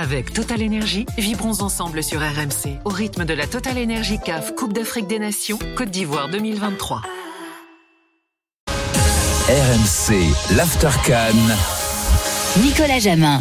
[0.00, 4.72] Avec Total Énergie, vibrons ensemble sur RMC au rythme de la Total Énergie CAF Coupe
[4.72, 7.02] d'Afrique des Nations Côte d'Ivoire 2023.
[9.48, 11.34] RMC, l'Aftercan.
[12.62, 13.40] Nicolas Jamin.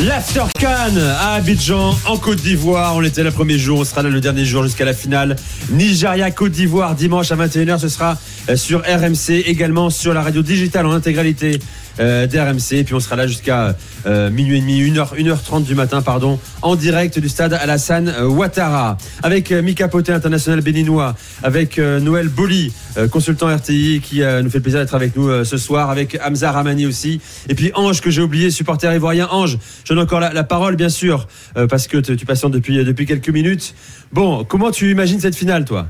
[0.00, 2.96] L'Aftercan à Abidjan, en Côte d'Ivoire.
[2.96, 5.36] On était là le premier jour, on sera là le dernier jour jusqu'à la finale.
[5.70, 7.78] Nigeria-Côte d'Ivoire, dimanche à 21h.
[7.78, 8.16] Ce sera
[8.48, 11.60] euh, sur RMC, également sur la radio digitale en intégralité
[12.00, 12.72] euh, d'RMC.
[12.78, 16.38] Et puis on sera là jusqu'à euh, minuit et demi, 1h, 1h30 du matin, pardon,
[16.62, 18.96] en direct du stade Alassane euh, Ouattara.
[19.22, 22.72] Avec euh, Mika Poté, international béninois, avec euh, Noël Boli,
[23.10, 26.84] consultant RTI, qui nous fait le plaisir d'être avec nous ce soir, avec Hamza Ramani
[26.84, 27.20] aussi.
[27.48, 29.28] Et puis Ange, que j'ai oublié, supporter ivoirien.
[29.30, 31.26] Ange, je donne encore la, la parole, bien sûr,
[31.70, 33.74] parce que tu patientes depuis, depuis quelques minutes.
[34.12, 35.88] Bon, comment tu imagines cette finale, toi?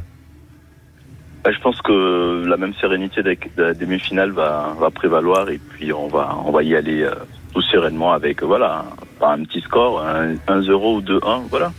[1.51, 5.93] Je pense que la même sérénité des, de la demi-finale va, va prévaloir et puis
[5.93, 7.15] on va, on va y aller euh,
[7.53, 8.85] tout sereinement avec voilà,
[9.19, 11.73] pas un petit score, un, 1-0 ou 2-1, voilà.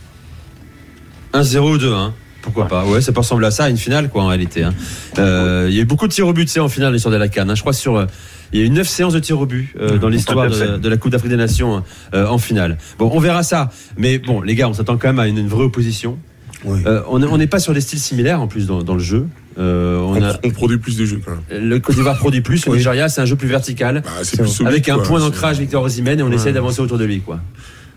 [1.32, 2.10] 1-0 ou 2-1
[2.42, 4.64] pourquoi pas Ouais, ça peut ressembler à ça, à une finale, quoi, en réalité.
[4.64, 4.74] hein.
[5.18, 7.10] Euh, Il y a eu beaucoup de tirs au but, tu sais, en finale, l'histoire
[7.14, 7.48] de la Cannes.
[7.48, 7.54] hein.
[7.54, 7.96] Je crois sur.
[7.96, 8.04] euh,
[8.52, 10.66] il y a eu 9 séances de tirs au but euh, dans l'histoire Tout à
[10.66, 12.76] de, de la Coupe d'Afrique des Nations euh, en finale.
[12.98, 13.70] Bon, on verra ça.
[13.96, 16.18] Mais bon, les gars, on s'attend quand même à une, une vraie opposition.
[16.64, 16.80] Oui.
[16.86, 19.00] Euh, on est- on n'est pas sur des styles similaires en plus dans, dans le
[19.00, 19.26] jeu.
[19.58, 21.68] Euh, on On, a, on produit plus de jeux quand même.
[21.68, 22.78] le Côte d'Ivoire produit plus, le Oui.
[22.78, 24.02] Nigeria, c'est un jeu plus vertical.
[24.04, 24.68] Bah, c'est plus solide.
[24.72, 25.04] Avec un quoi.
[25.04, 26.34] point d'ancrage, Victor Osimhen, et on Ouais.
[26.36, 27.20] essaie d'avancer autour de lui.
[27.20, 27.40] Quoi.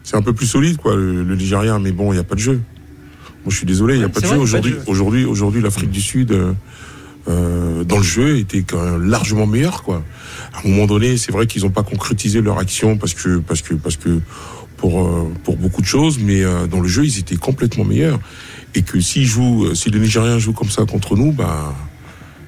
[0.04, 2.36] C'est un peu plus solide, quoi, le, le Nigérien, mais bon, il n'y a pas
[2.36, 2.54] de jeu.
[2.54, 4.82] Moi, je suis désolé, il n'y a pas de vrai, pas Aujourd'hui, jeu.
[4.88, 6.52] aujourd'hui, aujourd'hui, l'Afrique du Sud, euh,
[7.28, 10.04] euh, dans le jeu, était quand même largement meilleure, quoi.
[10.54, 13.62] À un moment donné, c'est vrai qu'ils n'ont pas concrétisé leur action parce que, parce
[13.62, 14.20] que, parce que,
[14.78, 18.20] pour, euh, pour beaucoup de choses, mais euh, dans le jeu, ils étaient complètement meilleurs.
[18.76, 21.76] Et que s'ils jouent, si les Nigériens jouent comme ça contre nous, bah,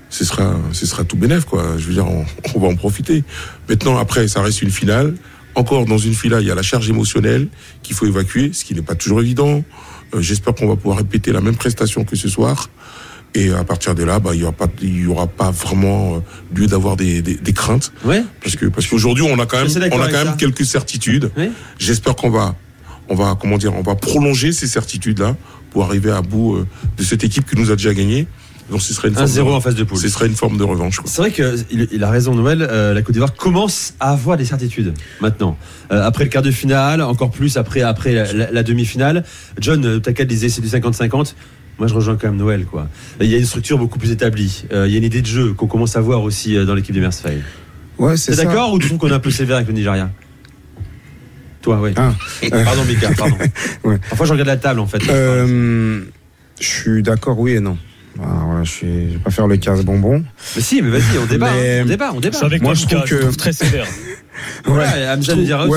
[0.09, 1.77] ce sera, ce sera tout bénef, quoi.
[1.77, 3.23] Je veux dire, on, on va en profiter.
[3.67, 5.16] Maintenant, après, ça reste une finale.
[5.55, 7.47] Encore dans une finale, il y a la charge émotionnelle
[7.83, 9.63] qu'il faut évacuer, ce qui n'est pas toujours évident.
[10.13, 12.69] Euh, J'espère qu'on va pouvoir répéter la même prestation que ce soir.
[13.35, 16.16] Et à partir de là, bah, il y aura pas, il y aura pas vraiment
[16.16, 16.19] euh,
[16.59, 19.67] lieu d'avoir des, des, des craintes, Ouais parce que parce qu'aujourd'hui, on a quand même,
[19.91, 20.35] on a quand même ça.
[20.38, 21.29] quelques certitudes.
[21.38, 21.51] Oui.
[21.78, 22.56] J'espère qu'on va,
[23.07, 25.35] on va, comment dire, on va prolonger ces certitudes-là
[25.69, 28.25] pour arriver à bout euh, de cette équipe qui nous a déjà gagné.
[28.72, 29.97] Donc, ce serait une forme 1-0 de- en phase de poule.
[29.97, 31.00] ce serait une forme de revanche.
[31.06, 32.62] C'est vrai qu'il il a raison, Noël.
[32.62, 35.57] euh, la Côte d'Ivoire commence à avoir des certitudes maintenant.
[35.91, 39.23] Euh, après le quart de finale, encore plus après, après la, la- la demi-finale.
[39.59, 41.34] John, Tacal disait c'est du 50-50.
[41.79, 42.66] Moi, je rejoins quand même Noël.
[42.66, 42.88] Quoi.
[43.22, 44.66] Il y a une structure beaucoup plus établie.
[44.73, 46.75] Euh, il y a une idée de jeu qu'on commence à voir aussi euh, dans
[46.75, 47.41] l'équipe de Mersfeil.
[47.97, 48.44] Ouais, c'est T'es ça.
[48.45, 50.09] d'accord ou tu trouves qu'on est un peu sévère avec le Nigeria?
[51.62, 51.91] Toi, oui.
[51.97, 52.13] Ah.
[52.50, 53.38] Pardon, Mika, pardon.
[53.84, 53.97] Ouais.
[54.09, 55.01] Parfois, je regarde la table en fait.
[55.09, 56.01] Euh,
[56.59, 57.78] je suis d'accord, oui et non.
[58.22, 60.23] Ah, voilà, je, suis, je vais pas faire le casse bonbon.
[60.56, 61.51] Mais si, mais vas-y, on débat.
[61.53, 62.31] Mais- hein, on débat, on débat.
[62.34, 63.85] Je suis avec Moi, toi, je trouve que- très sévère.
[64.68, 64.84] Ouais,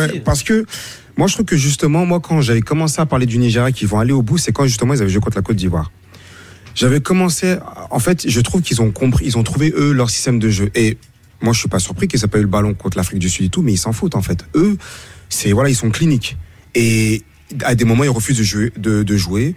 [0.08, 0.20] aussi.
[0.20, 0.64] parce que
[1.16, 3.98] moi, je trouve que justement, moi, quand j'avais commencé à parler du Nigeria qui vont
[3.98, 5.90] aller au bout, c'est quand justement ils avaient joué contre la Côte d'Ivoire.
[6.74, 7.56] J'avais commencé,
[7.90, 10.70] en fait, je trouve qu'ils ont compris, ils ont trouvé eux leur système de jeu.
[10.74, 10.96] Et
[11.42, 13.46] moi, je suis pas surpris qu'ils aient pas eu le ballon contre l'Afrique du Sud
[13.46, 14.46] et tout, mais ils s'en foutent en fait.
[14.54, 14.78] Eux,
[15.28, 16.36] c'est voilà, ils sont cliniques.
[16.74, 17.22] Et
[17.64, 18.72] à des moments, ils refusent de jouer.
[18.76, 19.54] De, de jouer.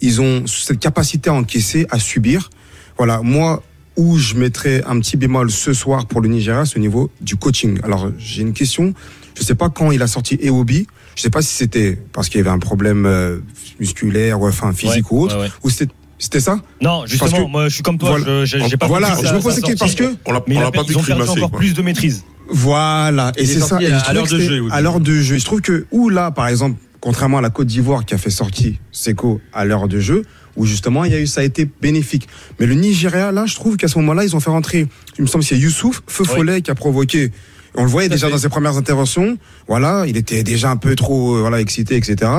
[0.00, 2.50] Ils ont cette capacité à encaisser, à subir.
[2.98, 3.62] Voilà, moi,
[3.98, 7.36] où je mettrais un petit bémol ce soir pour le Nigeria, c'est au niveau du
[7.36, 7.78] coaching.
[7.82, 8.94] Alors, j'ai une question.
[9.36, 10.86] Je sais pas quand il a sorti Eobi.
[11.16, 13.38] Je sais pas si c'était parce qu'il y avait un problème euh,
[13.80, 15.50] musculaire, ou enfin physique Ouais, ou autre, ouais, ouais.
[15.64, 16.60] ou c'était c'était ça?
[16.80, 18.44] Non, justement, que- moi je suis comme toi, Voilà.
[18.44, 21.00] je- j'ai pas Voilà, je me question parce que On l'a, pas ils vu ont
[21.22, 21.58] encore quoi.
[21.58, 22.24] plus de maîtrise.
[22.50, 23.80] Voilà, et c'est ça.
[23.82, 25.38] Et à- l'heure de jeu, À l'heure de jeu.
[25.38, 28.30] Je trouve que, ou là, par exemple, contrairement à la Côte d'Ivoire qui a fait
[28.30, 30.22] sortir Seco à l'heure de jeu,
[30.58, 32.28] où justement, il y a eu, ça a été bénéfique.
[32.60, 34.86] Mais le Nigeria, là, je trouve qu'à ce moment-là, ils ont fait rentrer,
[35.18, 36.34] il me semble, c'est Youssouf, Feu Oui.
[36.34, 37.32] Follet qui a provoqué.
[37.74, 38.32] On le voyait déjà fait.
[38.32, 39.38] dans ses premières interventions.
[39.68, 42.30] Voilà, il était déjà un peu trop, euh, voilà, excité, etc.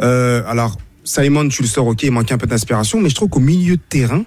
[0.00, 3.28] Euh, alors, Simon, tu le sors, ok, il manquait un peu d'inspiration, mais je trouve
[3.28, 4.24] qu'au milieu de terrain,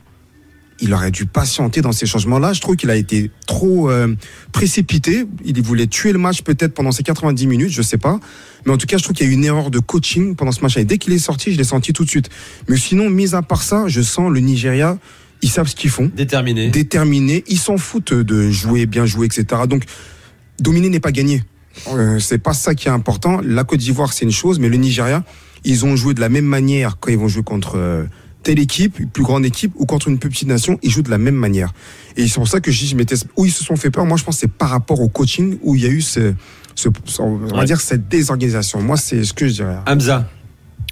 [0.80, 2.54] il aurait dû patienter dans ces changements-là.
[2.54, 4.14] Je trouve qu'il a été trop euh,
[4.52, 5.26] précipité.
[5.46, 8.20] Il voulait tuer le match peut-être pendant ces 90 minutes, je sais pas.
[8.66, 10.52] Mais en tout cas, je trouve qu'il y a eu une erreur de coaching pendant
[10.52, 10.78] ce match.
[10.78, 12.30] Et dès qu'il est sorti, je l'ai senti tout de suite.
[12.68, 14.98] Mais sinon, mis à part ça, je sens le Nigeria,
[15.42, 16.12] ils savent ce qu'ils font.
[16.14, 16.70] Déterminé.
[16.70, 19.62] Déterminés, ils s'en foutent de jouer, bien jouer, etc.
[19.70, 19.84] Donc,
[20.60, 21.44] dominer n'est pas gagné.
[21.90, 23.42] Euh, c'est pas ça qui est important.
[23.44, 25.24] La Côte d'Ivoire, c'est une chose, mais le Nigeria,
[25.64, 28.06] ils ont joué de la même manière quand ils vont jouer contre euh,
[28.46, 31.10] telle équipe, une plus grande équipe, ou contre une plus petite nation, ils jouent de
[31.10, 31.74] la même manière.
[32.16, 34.06] Et c'est pour ça que je dis, je m'étais, où ils se sont fait peur,
[34.06, 36.34] moi je pense que c'est par rapport au coaching où il y a eu ce,
[37.20, 37.66] on va Ouais.
[37.66, 38.82] dire cette désorganisation.
[38.82, 39.78] Moi, c'est ce que je dirais.
[39.88, 40.30] Hamza.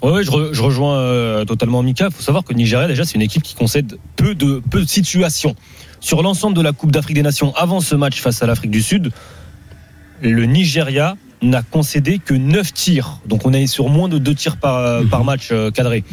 [0.01, 2.07] Ouais, ouais, je, re- je rejoins euh, totalement Mika.
[2.09, 4.81] Il faut savoir que le Nigeria, déjà, c'est une équipe qui concède peu de, peu
[4.81, 5.55] de situations.
[5.99, 8.81] Sur l'ensemble de la Coupe d'Afrique des Nations, avant ce match face à l'Afrique du
[8.81, 9.11] Sud,
[10.21, 13.19] le Nigeria n'a concédé que 9 tirs.
[13.27, 15.09] Donc on est sur moins de 2 tirs par, Mhm.
[15.09, 16.03] par match euh, cadré.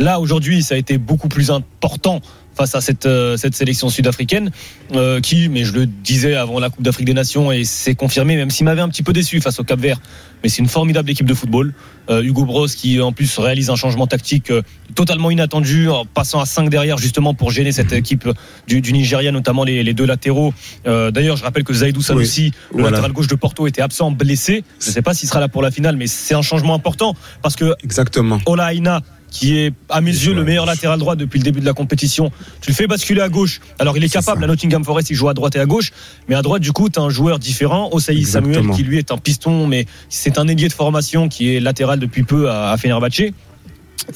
[0.00, 2.22] Là, aujourd'hui, ça a été beaucoup plus important
[2.56, 4.50] face à cette, euh, cette sélection sud-africaine
[4.94, 8.34] euh, qui, mais je le disais avant la Coupe d'Afrique des Nations et c'est confirmé,
[8.36, 10.00] même s'il m'avait un petit peu déçu face au Cap Vert,
[10.42, 11.74] mais c'est une formidable équipe de football.
[12.08, 14.62] Euh, Hugo Bros qui en plus réalise un changement tactique euh,
[14.94, 18.26] totalement inattendu en passant à 5 derrière justement pour gêner cette équipe
[18.66, 20.52] du, du Nigeria, notamment les, les deux latéraux.
[20.86, 22.90] D'ailleurs, je rappelle que Zaidou Sanusi, le Voilà.
[22.90, 24.64] latéral gauche de Porto, était absent, blessé.
[24.80, 27.14] Je ne sais pas s'il sera là pour la finale, mais c'est un changement important
[27.42, 28.40] parce que Exactement.
[28.46, 31.64] Ola Aina, qui est à mes yeux le meilleur latéral droit depuis le début de
[31.64, 32.30] la compétition.
[32.60, 33.60] Tu le fais basculer à gauche.
[33.78, 34.44] Alors il est, capable, ça.
[34.44, 35.92] à Nottingham Forest, il joue à droite et à gauche.
[36.28, 37.88] Mais à droite, du coup, tu as un joueur différent.
[37.92, 41.60] Osaï Samuel, qui lui est un piston, mais c'est un ailier de formation qui est
[41.60, 43.32] latéral depuis peu à, à Fenerbahçe.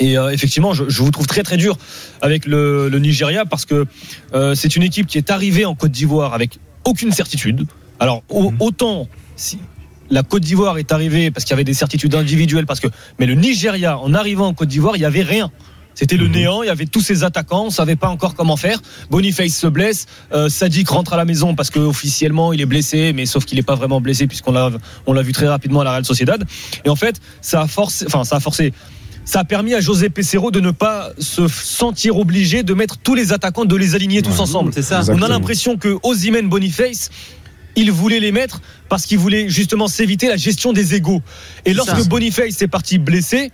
[0.01, 1.77] Et euh, effectivement, je, je vous trouve très très dur
[2.23, 3.87] avec le, le Nigeria parce que
[4.35, 7.67] euh, c'est une équipe qui est arrivée en Côte d'Ivoire avec aucune certitude.
[8.01, 9.59] Alors au- autant si
[10.11, 13.27] la Côte d'Ivoire est arrivée parce qu'il y avait des certitudes individuelles, parce que mais
[13.27, 15.51] le Nigeria en arrivant en Côte d'Ivoire, il y avait rien.
[15.95, 18.81] C'était le néant, il y avait tous ces attaquants, on savait pas encore comment faire.
[19.11, 23.13] Boniface se blesse, euh, Sadik rentre à la maison parce que officiellement il est blessé,
[23.13, 24.71] mais sauf qu'il n'est pas vraiment blessé puisqu'on l'a
[25.07, 26.45] on l'a vu très rapidement à la Real Sociedad.
[26.85, 28.73] Et en fait, ça a forcé, enfin ça a forcé,
[29.25, 33.15] ça a permis à José Pesero de ne pas se sentir obligé de mettre tous
[33.15, 34.73] les attaquants, de les aligner tous ensemble.
[34.75, 35.03] C'est ça.
[35.09, 37.11] On a l'impression que Ozymen Boniface,
[37.77, 41.23] il voulait les mettre parce qu'il voulait justement s'éviter la gestion des égaux.
[41.65, 42.07] Et lorsque.
[42.09, 43.51] Boniface est parti blessé,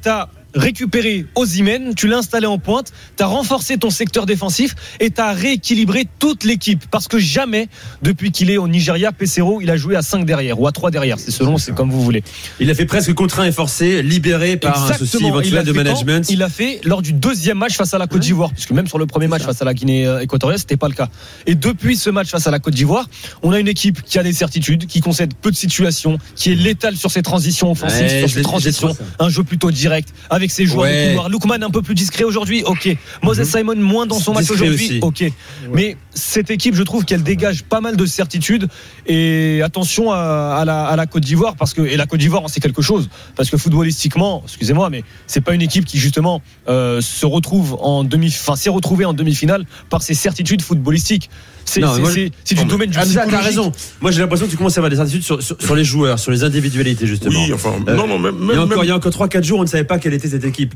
[0.00, 5.32] t'as récupéré Ozymen, tu l'as installé en pointe, t'as renforcé ton secteur défensif et t'as
[5.32, 6.84] rééquilibré toute l'équipe.
[6.90, 7.68] Parce que jamais,
[8.02, 10.90] depuis qu'il est au Nigeria, Pesero, il a joué à 5 derrière ou à 3
[10.90, 11.18] derrière.
[11.18, 12.22] C'est selon, c'est comme vous voulez.
[12.60, 16.26] Il a fait presque contraint et forcé, libéré par un souci éventuel de quand management.
[16.30, 18.98] Il a fait lors du deuxième match face à la Côte d'Ivoire, puisque même sur
[18.98, 21.08] le premier match face à la Guinée euh, équatoriale, c'était pas le cas.
[21.46, 23.08] Et depuis ce match face à la Côte d'Ivoire,
[23.42, 26.54] on a une équipe qui a des certitudes, qui concède peu de situations, qui est
[26.54, 30.66] létale sur ses transitions offensives, Ouais, sur ses transitions, un jeu plutôt direct, avec ses
[30.66, 31.04] joueurs Ouais.
[31.04, 31.28] de couloir.
[31.28, 32.96] Lookman un peu plus discret aujourd'hui, ok.
[33.22, 34.98] Moses Simon moins dans son match aujourd'hui, aussi.
[35.02, 35.32] ok.
[35.72, 38.68] Mais cette équipe, je trouve qu'elle dégage pas mal de certitudes.
[39.06, 42.42] Et attention à, à la, à la Côte d'Ivoire, parce que et la Côte d'Ivoire,
[42.44, 46.42] on sait quelque chose, parce que footballistiquement, excusez-moi, mais c'est pas une équipe qui justement
[46.68, 51.30] euh, se retrouve en demi, enfin s'est retrouvée en demi-finale par ses certitudes footballistiques.
[51.66, 53.46] C'est du domaine du Hamza, t'as psychologique.
[53.46, 53.72] raison.
[54.00, 56.18] Moi, j'ai l'impression que tu commences à avoir des certitudes sur, sur, sur les joueurs,
[56.18, 57.38] sur les individualités, justement.
[57.44, 58.96] Oui, enfin, Euh, non, non, même, il, y a même, encore, même- il y a
[58.96, 60.74] encore 3-4 jours, on ne savait pas quelle était cette équipe.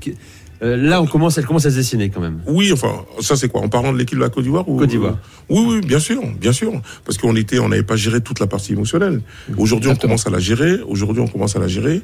[0.63, 2.41] Euh, là, on commence, elle commence à se dessiner quand même.
[2.47, 4.77] Oui, enfin, ça c'est quoi En parlant de l'équipe de la Côte d'Ivoire ou...
[4.77, 5.17] Côte d'Ivoire.
[5.49, 6.73] Oui, oui, bien sûr, bien sûr.
[7.07, 9.23] Parce qu'on était, on n'avait pas géré toute la partie émotionnelle.
[9.57, 10.81] Aujourd'hui, on commence à la gérer.
[10.87, 12.03] Aujourd'hui, on commence à la gérer.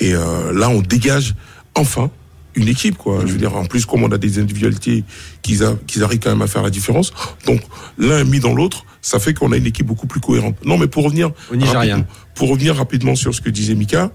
[0.00, 1.34] Et euh, là, on dégage
[1.74, 2.10] enfin
[2.54, 3.20] une équipe, quoi.
[3.26, 5.04] Je veux dire, en plus, comme on a des individualités
[5.42, 7.12] qui, qui arrivent quand même à faire la différence.
[7.46, 7.60] Donc,
[7.98, 10.56] l'un mis dans l'autre, ça fait qu'on a une équipe beaucoup plus cohérente.
[10.64, 11.30] Non, mais pour revenir,
[11.66, 14.10] rapidement- pour revenir rapidement sur ce que disait Mika,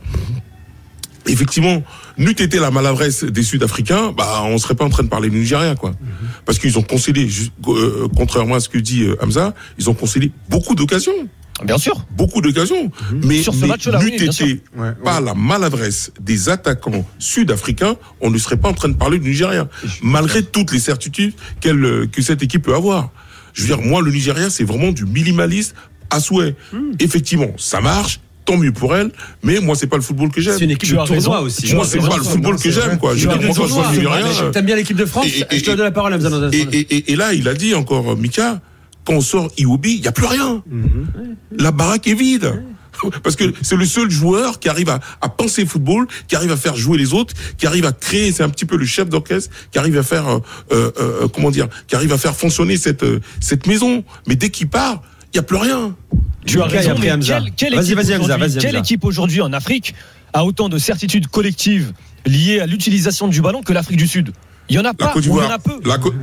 [1.26, 1.82] effectivement,
[2.18, 5.38] n'eût été la maladresse des Sud-Africains, bah, on serait pas en train de parler du
[5.40, 5.94] Nigeria, quoi.
[6.46, 9.94] Parce qu'ils ont concédé, ju- euh, contrairement à ce que dit euh, Hamza, ils ont
[9.94, 11.14] concédé beaucoup d'occasions,
[11.64, 12.06] Bien sûr.
[12.12, 12.92] beaucoup d'occasions.
[13.12, 18.30] Mais, Sur ce match-là, n'eût oui, été Ouais, pas la maladresse des attaquants sud-africains, on
[18.32, 19.68] ne serait pas en train de parler du Nigeria,
[20.02, 23.12] malgré toutes les certitudes qu'elle, euh, que cette équipe peut avoir.
[23.54, 25.76] Je veux dire, moi, le Nigeria, c'est vraiment du minimalisme
[26.10, 26.56] à souhait.
[26.72, 26.92] Hmm.
[27.00, 28.20] Effectivement, ça marche.
[28.46, 29.10] Tant mieux pour elle,
[29.42, 30.58] mais moi c'est pas le football que j'aime.
[30.58, 31.74] C'est une équipe de tournoi aussi.
[31.74, 33.16] Moi c'est pas le football que j'aime quoi.
[33.16, 33.26] Je
[34.52, 36.14] T'aimes bien l'équipe de France Et- et- Je te donne la parole,
[36.52, 38.60] et là, il a dit encore, euh, Mika,
[39.06, 40.64] quand on sort Iwobi, il n'y a plus rien.
[41.58, 42.64] La baraque est vide.
[43.24, 46.58] Parce que c'est le seul joueur qui arrive à, à penser football, qui arrive à
[46.58, 49.50] faire jouer les autres, qui arrive à créer, c'est un petit peu le chef d'orchestre,
[49.72, 50.40] qui arrive à faire, euh,
[50.72, 54.04] euh, euh, comment dire, qui arrive à faire fonctionner cette, euh, cette maison.
[54.28, 55.02] Mais dès qu'il part,
[55.34, 55.96] il n'y a plus rien.
[56.46, 57.40] Tu as raison, après mais Hamza.
[57.40, 59.96] quelle, quelle Vas-y, Hamza, aujourd'hui- vas-y, quelle équipe aujourd'hui en Afrique
[60.34, 61.92] a autant de certitudes collectives
[62.28, 64.32] liées à l'utilisation du ballon que l'Afrique du Sud?
[64.70, 65.74] Il y en a La pas, Côte ou il y en a peu.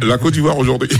[0.07, 0.89] la Côte d'Ivoire aujourd'hui.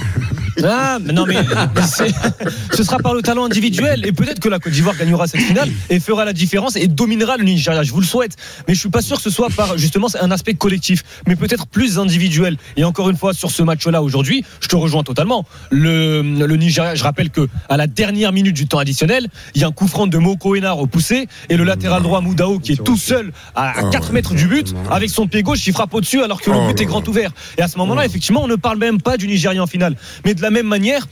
[0.65, 1.37] Ah, mais non, mais
[2.75, 4.05] ce sera par le talent individuel.
[4.07, 7.37] Et peut-être que la Côte d'Ivoire gagnera cette finale et fera la différence et dominera
[7.37, 7.83] le Nigeria.
[7.83, 8.37] Je vous le souhaite.
[8.69, 11.67] Mais je suis pas sûr que ce soit par justement un aspect collectif, mais peut-être
[11.67, 12.57] plus individuel.
[12.77, 15.45] Et encore une fois, sur ce match-là aujourd'hui, je te rejoins totalement.
[15.71, 19.65] Le, le Nigeria, je rappelle que à la dernière minute du temps additionnel, il y
[19.65, 22.73] a un coup franc de Moko Enar au poussé et le latéral droit Moudao qui
[22.73, 25.95] est tout seul à, à 4 mètres du but avec son pied gauche, il frappe
[25.95, 27.31] au-dessus alors que le Oh but est grand ouvert.
[27.59, 29.97] Et à ce moment-là, effectivement, on ne parle même pas du Nigeria en finale.
[30.25, 31.07] Mais de la même manière,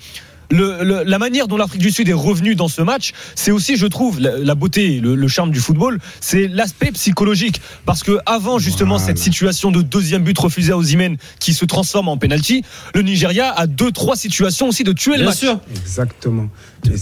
[0.51, 3.77] le, le- la manière dont l'Afrique du Sud est revenue dans ce match, c'est aussi,
[3.77, 7.61] je trouve, la, la beauté, le, le charme du football, c'est l'aspect psychologique.
[7.85, 9.09] Parce que avant justement Voilà.
[9.09, 13.53] cette situation de deuxième but refusé à Osimhen qui se transforme en penalty, le Nigeria
[13.53, 15.37] a deux, trois situations aussi de tuer le Bien match.
[15.39, 15.61] sûr.
[15.83, 16.49] Exactement.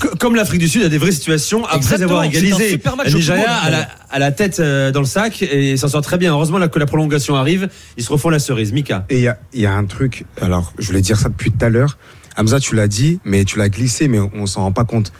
[0.01, 2.81] Co- Comme l'Afrique du Sud a des vraies situations après Exactement, avoir égalisé.
[2.97, 5.87] match Le de Nigeria a la, a la tête euh, dans le sac et s'en
[5.87, 6.33] sort très bien.
[6.33, 8.73] Heureusement là, que la prolongation arrive, ils se refont la cerise.
[8.73, 9.07] Mika.
[9.09, 11.69] Et il y y a un truc, alors je voulais dire ça depuis tout à
[11.69, 11.97] l'heure.
[12.37, 15.13] Hamza, tu l'as dit, mais tu l'as glissé, mais on s'en rend pas compte.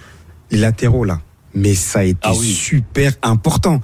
[0.51, 1.21] Les latéraux, là.
[1.55, 2.53] Mais ça a été Ah oui.
[2.53, 3.81] super important.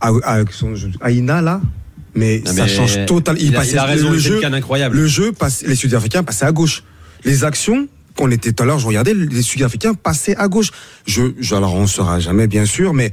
[0.00, 1.60] Ah, ah, son- Aïna, là,
[2.14, 3.40] mais Non, ça change totalement.
[3.42, 4.96] Il, passait- il a raison, le jeu, incroyable.
[4.96, 6.84] le jeu passe, les Sud-Africains passaient à gauche.
[7.24, 10.70] Les actions qu'on était tout à l'heure, je regardais, les Sud-Africains passaient à gauche.
[11.06, 13.12] Je, je, alors on saura jamais, bien sûr, mais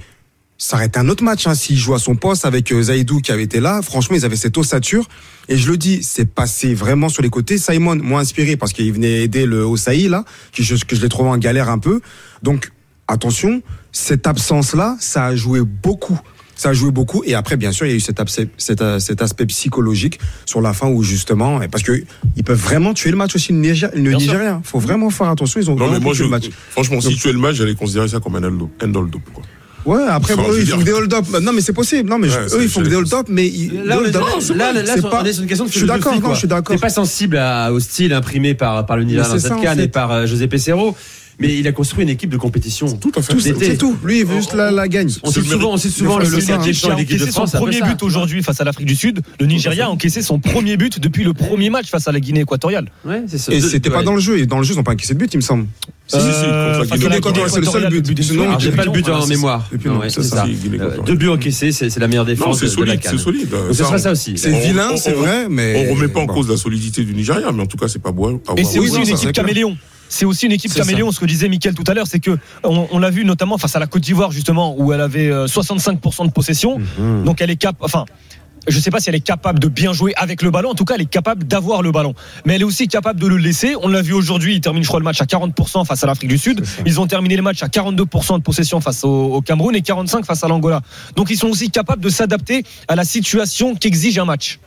[0.63, 3.19] ça aurait été un autre match hein, s'il jouait à son poste avec euh, Zaidou
[3.19, 3.81] qui avait été là.
[3.81, 5.07] Franchement, ils avaient cette ossature.
[5.49, 7.57] Et je le dis, c'est passé vraiment sur les côtés.
[7.57, 11.09] Simon m'a inspiré parce qu'il venait aider le Osaï là, qui je, que je l'ai
[11.09, 11.99] trouvé en galère un peu.
[12.43, 12.71] Donc
[13.07, 16.19] attention, cette absence-là, ça a joué beaucoup.
[16.55, 17.23] Ça a joué beaucoup.
[17.25, 18.21] Et après, bien sûr, il y a eu cet,
[18.57, 22.03] cet, euh, cet aspect psychologique sur la fin où justement, et parce que
[22.37, 24.11] ils peuvent vraiment tuer le match aussi, le, Niger- le.
[24.13, 24.61] Nigérien.
[24.63, 25.59] Faut vraiment faire attention.
[25.59, 26.49] Ils ont Non, vraiment mais moi, je, tuer le match.
[26.69, 29.43] franchement, si Donc- tu es le match, j'allais considérer ça comme un hold-up, quoi.
[29.85, 31.25] Ouais, après, Enfin, bon, je eux, ils font des hold-up.
[31.41, 32.07] Non, mais c'est possible.
[32.09, 34.01] Non, mais je- Ouais, eux, c'est- ils font je- des hold-up, mais ils- Là, là,
[34.03, 36.75] là, là, c'est pas- une question de Je suis d'accord, non, je suis d'accord.
[36.75, 40.11] T'es pas sensible à- au style imprimé par, par Mais dans cette canne et par
[40.11, 40.95] euh, José Pesero.
[41.41, 42.87] Mais il a construit une équipe de compétition.
[42.97, 43.33] Tout à fait.
[43.33, 43.97] Tout, c'est tout.
[44.03, 45.09] Lui, il veut juste la, la gagne.
[45.23, 48.03] On cite souvent, on cite souvent le, le quartier de l'équipe de son premier but
[48.03, 49.21] aujourd'hui face à l'Afrique du Sud.
[49.39, 52.41] Le Nigeria a encaissé son premier but depuis le premier match face à la Guinée
[52.41, 52.89] équatoriale.
[53.05, 53.51] Ouais, c'est ça.
[53.53, 54.39] Et c'était pas dans le jeu.
[54.39, 55.65] Et dans le jeu, ils n'ont pas encaissé de but, il me semble.
[56.07, 58.21] Si, si, si, contre la Euh, c'est le seul but.
[58.23, 58.43] Sinon.
[58.43, 59.69] Alors, j'ai pas le but en c'est- mémoire.
[59.73, 60.97] Euh.
[61.05, 63.47] Deux buts encaissés, c'est la meilleure défense c'est solide, c'est solide.
[63.69, 64.37] Ce Ça, sera ça aussi.
[64.37, 65.87] C'est vilain, c'est vrai, mais.
[65.89, 66.33] On remet pas en bon.
[66.33, 68.27] cause la solidité du Nigeria, mais en tout cas, c'est pas beau.
[68.27, 69.77] à Et c'est aussi une équipe caméléon.
[70.11, 72.85] C'est aussi une équipe caméléon, ce que disait Mickaël tout à l'heure, c'est que on,
[72.91, 76.25] on l'a vu notamment face à la Côte d'Ivoire justement où elle avait euh, 65%
[76.25, 76.79] de possession.
[76.79, 77.23] Mhm.
[77.23, 78.03] Donc elle est cap, enfin,
[78.67, 80.71] je sais pas si elle est capable de bien jouer avec le ballon.
[80.71, 82.13] En tout cas, elle est capable d'avoir le ballon.
[82.45, 83.73] Mais elle est aussi capable de le laisser.
[83.81, 84.55] On l'a vu aujourd'hui.
[84.55, 86.61] Ils terminent, je crois, le match à 40% face à l'Afrique du Sud.
[86.85, 90.25] Ils ont terminé le match à 42% de possession face au, au Cameroun et 45
[90.25, 90.81] face à l'Angola.
[91.15, 94.59] Donc ils sont aussi capables de s'adapter à la situation qu'exige un match.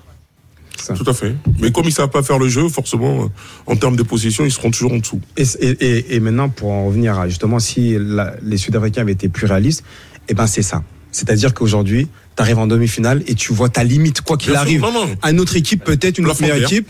[0.96, 1.34] Tout à fait.
[1.60, 3.26] Mais comme ils savent pas faire le jeu, forcément, euh,
[3.66, 5.20] en termes de possession, ils seront toujours en dessous.
[5.36, 9.12] Et, et, et- et maintenant, pour en revenir à justement, si la- les Sud-Africains avaient
[9.12, 9.84] été plus réalistes,
[10.28, 10.82] eh ben c'est ça.
[11.12, 14.66] C'est-à-dire qu'aujourd'hui, tu arrives en demi-finale et tu vois ta limite, quoi qu'il Bien sûr.
[14.66, 14.80] arrive.
[14.80, 15.14] Non, non.
[15.22, 16.88] À une autre équipe, peut-être une autre meilleure équipe,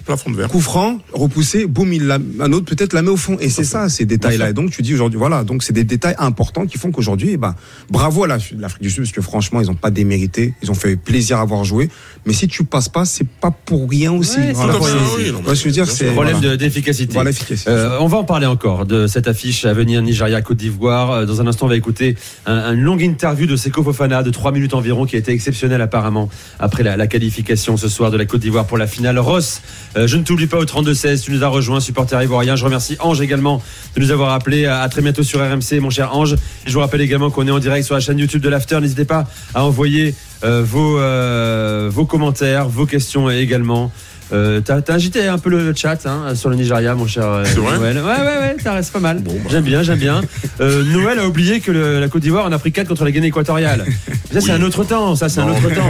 [0.48, 3.36] coup franc, repoussé, boum, il la, un autre peut-être la met au fond.
[3.40, 4.50] Et c'est ça, ces détails-là.
[4.50, 7.36] Et donc tu dis aujourd'hui, voilà, donc c'est des détails importants qui font qu'aujourd'hui, eh
[7.36, 7.54] ben,
[7.90, 10.74] bravo à la- l'Afrique du Sud, parce que franchement, ils n'ont pas démérité, ils ont
[10.74, 11.90] fait plaisir à avoir joué.
[12.26, 14.38] Mais si tu passes pas, c'est pas pour rien aussi.
[14.38, 16.06] Ouais, c'est Voilà, tout à fait, c'est- oui, non, mais ouais, je veux dire, c'est.
[16.06, 16.50] Problème voilà.
[16.52, 17.12] de- d'efficacité.
[17.12, 17.70] Voilà, efficacité.
[17.70, 21.10] Euh, on va en parler encore de cette affiche à venir Nigeria-Côte d'Ivoire.
[21.10, 24.30] Euh, Dans un instant, on va écouter un, une longue interview de Seko Fofana de
[24.30, 28.24] 3 minutes environ qui a été exceptionnelle apparemment après la, qualification ce soir de la
[28.24, 29.18] Côte d'Ivoire pour la finale.
[29.18, 29.60] Ross,
[29.96, 32.56] euh, je ne t'oublie pas au 32-16, tu nous as rejoint, supporter ivoirien.
[32.56, 33.62] Je remercie Ange également
[33.94, 34.66] de nous avoir appelé.
[34.66, 36.36] À, très bientôt sur RMC, mon cher Ange.
[36.66, 38.80] Je vous rappelle également qu'on est en direct sur la chaîne YouTube de l'After.
[38.80, 40.14] N'hésitez pas à envoyer
[40.44, 43.90] euh, vos, euh, vos commentaires, vos questions également.
[44.32, 47.78] Euh, t'as, agité un peu le chat hein, sur le Nigeria, mon cher euh, vrai
[47.78, 47.96] Noël.
[47.98, 49.18] Ouais, ouais, ouais, ça reste pas mal.
[49.20, 49.50] Bon, bah.
[49.50, 50.22] J'aime bien, j'aime bien.
[50.60, 53.10] Euh, Noël a oublié que le- la Côte d'Ivoire en a pris 4 contre la
[53.12, 53.84] Guinée équatoriale.
[54.32, 54.50] Ça, c'est Oui.
[54.52, 55.88] un autre temps, ça, c'est un autre mais- temps.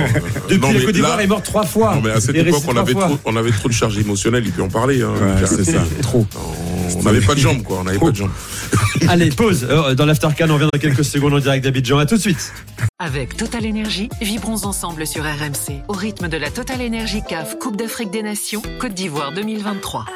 [0.49, 1.95] Depuis, Non, la Côte d'Ivoire est morte trois fois.
[1.95, 4.43] Non, mais à cette Et époque, on avait, trop, on avait trop de charge émotionnelle,
[4.45, 5.03] il peut en parler.
[5.03, 6.27] Hein, Ouais, c'est ça, trop.
[6.99, 7.79] On n'avait pas de jambes, quoi.
[7.81, 8.31] On n'avait pas de jambes.
[9.09, 9.67] Allez, pause.
[9.69, 11.99] Euh, Dans l'Aftercan, on revient dans quelques secondes en direct d'Abidjan.
[11.99, 12.53] À tout de suite.
[12.99, 17.77] Avec Total Énergie, vibrons ensemble sur RMC au rythme de la Total Énergie CAF Coupe
[17.77, 20.07] d'Afrique des Nations Côte d'Ivoire 2023.